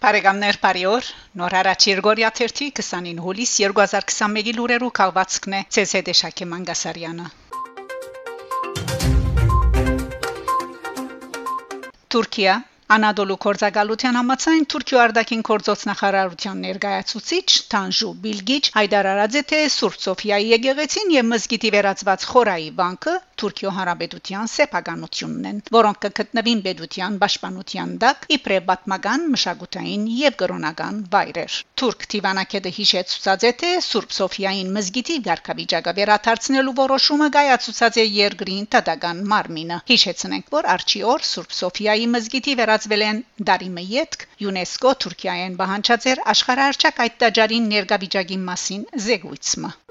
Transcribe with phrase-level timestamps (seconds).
[0.00, 1.08] Բարեկամներ բարիօր
[1.38, 7.26] նոր հարաճ Երգորիա 30 29 հուլիս 2021-ի լուրերով քաղվածքն է ՑՍԴ Շակե Մանգասարյանը
[12.14, 12.54] Թուրքիա.
[12.96, 21.12] Անադոլու կորզակալության համաձայն Թուրքիո արդակին կորձոցնախարարության ներկայացուցիչ Տանժու Բիլգիչ հայտարարած է թե Սուրբ Սոֆիայի եկեղեցին
[21.20, 28.66] եւ մզգիտի վերածված խորայի բանկը Թուրքիո Հանրապետության սեփականությունն են, որոնք կգտնվին Բեդության պաշտպանության տակ իբրև
[28.70, 36.76] պատմական, մշակութային եւ կրոնական վայրեր։ Թուրք Տիվանակեդը հիշեցուցած է թե Սուրբ Սոֆիային մզգիտի ղարքավիճակը վերաթարցնելու
[36.80, 43.22] որոշումը կայացուցած է երկրին տտական մարմինը։ Հիշեցնենք, որ արչի օր Սուրբ Սոֆիայի մզգիտի վերածվել են
[43.52, 49.89] դարիմը յետք ՅՈՒՆԵՍԿՕ Թուրքիայեն բանջած էր աշխարհարչակ այդ տաճարին ներգավիճակի մասին զեկույցը։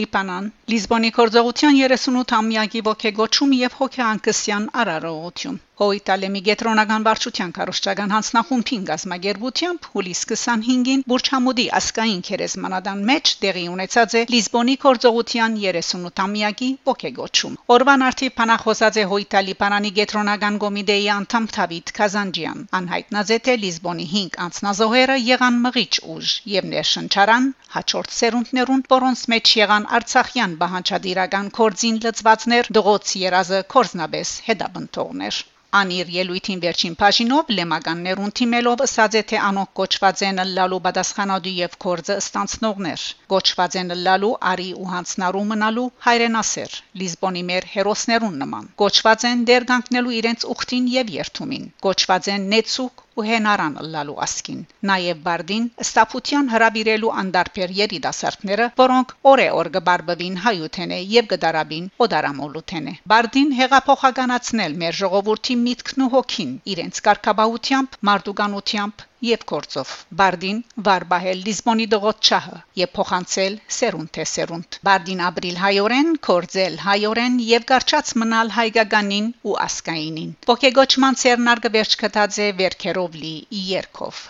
[0.00, 10.20] Լիբանան Լիզբոնի կորձողության 38-ամյակի ողեգոճում եւ հոգեանկսյան արարողություն Հոյտալեմի գետրոնական վարչության կարոշչական հանձնախումբին գազմագերբությամբ հուլիս
[10.28, 18.98] 25-ին Բուրչամուդի ասկային քերեսմանադան մեջ տեղի ունեցած է Լիզբոնի կորձողության 38-ամյակի ողեգոճում։ Օրվան արդի փանախոսած
[19.02, 25.60] է Հոյտալի Պանանի գետրոնական կոմիտեի անդամ Թավիթ Կազանջյան։ Անհայտնած է թե Լիզբոնի 5 անձնազոհերը եղան
[25.66, 33.62] մղիչ ուժ եւ ներշնչարան հաջորդ սերունդներուն, որոնց մեջ եղան Արցախյան բահանջադիրական կորձին լծվածներ, դղոց երազը
[33.76, 35.44] կորզնաբես հետաբնթողներ
[35.76, 41.76] Անիր ելույթին վերջին բաժինով լեմականներուն թիմելով ասաց է թե անոնք կոչված են լալու պատասխանատու եւ
[41.84, 49.26] կորձը ստանցնողներ կոչված են լալու արի ու հանցնարու մնալու հայրենասեր լիզբոնի մեր հերոսներուն նման կոչված
[49.32, 55.20] են դեր կանգնելու իրենց ուխտին եւ երթումին կոչված են նեցուկ ու հենարան լալու ասկին նաև
[55.26, 65.00] բարդին ստապության հրավիրելու անդարբեր երիտասարդները որոնք օրե-օր գբարբվին հայութենե եւ գդարաբին օդարամոլութենե բարդին հեղափոխականացնել մեր
[65.02, 72.90] ժողովրդի միտքն ու հոգին իրենց կարգաբահությամբ մարդուկանությամբ եւ կորցով բարդին վարբահել լիզբոնի դողոց չահը եւ
[72.98, 80.32] փոխանցել սերունդ թե սերունդ բարդին ապրիլ հայորեն կորձել հայորեն եւ կարճած մնալ հայկականին ու ասկայինին
[80.52, 83.34] ոգեգոճման ցերնարգը վերջ կտած է վերքերովլի
[83.72, 84.22] երկով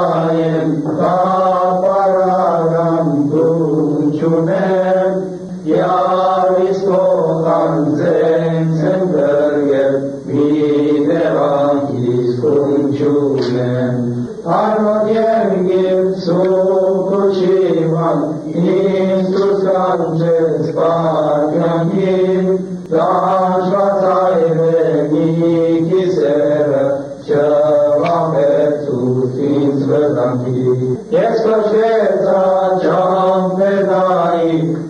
[0.85, 1.90] կապարարան
[14.11, 18.19] kunchunen Arnodiergim sukuchivan
[18.53, 22.45] Intus kanches pagyangim
[22.91, 24.73] Dashvatayve
[25.11, 26.85] nikisere
[27.25, 34.81] Şevamet sutin zvedangi Yes, Koshveta, Jam Vedai,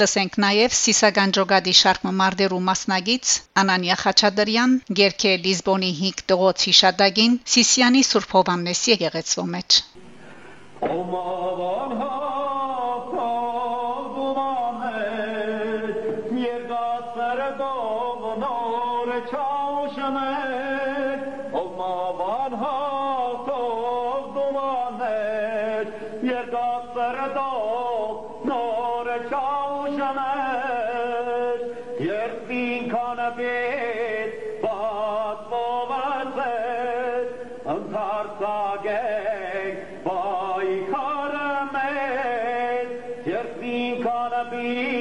[0.00, 3.32] Լսենք նաև Սիսագան Ջոգադի շարքը մարդերու մասնագից
[3.62, 9.80] Անանիա Խաչադրյան, Գերքե Լիզբոնի 5 դողոց հիշադակին Սիսյանի Սուրբ Հովաննեսի եկեղեցու մեջ։
[10.88, 12.10] Օմավան հա
[19.30, 20.99] Çavşamet
[22.50, 25.90] անհատով դումաներ,
[26.26, 28.14] երկար սրտով
[28.50, 31.58] նորը չավուշաներ,
[32.06, 34.32] երբ ինքանը պետ
[34.64, 37.24] բատվով ասեր,
[37.76, 39.76] ընդարձագեք
[40.08, 42.90] բայ խարը մեզ,
[43.30, 44.99] երբ ինքանը պետ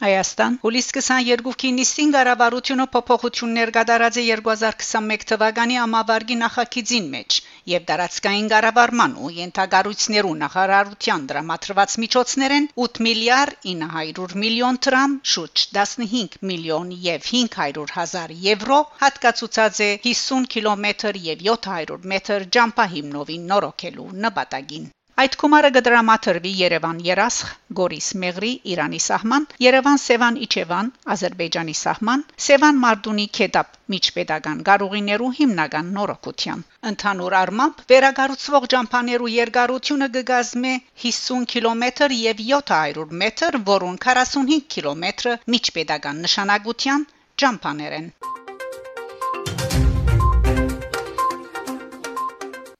[0.00, 0.54] Հայաստան.
[0.60, 7.36] Հուլիս 22-ի նիստին կառավարությունը փոփոխություններ կատարած է 2021 թվականի ամավարգի նախագծին մեջ
[7.72, 16.38] եւ դարածքային կառավարման ու յենթագարույցներու նախարարության դրամատրված միջոցներեն 8 միլիարդ 900 միլիոն դրամ շուտ 15
[16.52, 24.88] միլիոն եւ 500 հազար եվրո հատկացուցած է 50 կիլոմետր եւ 700 մետր ջամփահիմնովին նորոգելու նպատակին
[25.20, 32.80] Այդ կոմարը գդրամաթրվի Երևան Երասխ, Գորիս Մեղրի, Իրանի սահման, Երևան Սևան Իջևան, Ադրբեջանի սահման, Սևան
[32.84, 40.74] Մարդունի Քեդապ միջպետական գարուղիներու հիմնական նորոգության։ Ընդհանուր առմամբ վերագառուցվող ջամփաներու երկարությունը կգազմե
[41.04, 47.08] 50 կիլոմետր եւ 700 մետր, որոնք 45 կիլոմետրը միջպետական նշանակության
[47.44, 48.12] ջամփաներ են։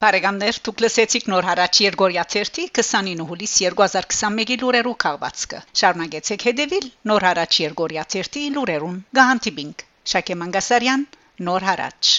[0.00, 7.58] Բարեկամներ, դուք լսեցիք նոր հարաճ Երգորիա 29 հուլիս 2021-ի լուրերու քաղվածքը։ Շարունակեցեք հետևել նոր հարաճ
[7.66, 11.06] Երգորիա 30 լուրերուն։ Գահանտիբինգ Շակե Մանգասարյան,
[11.50, 12.16] նոր հարաճ։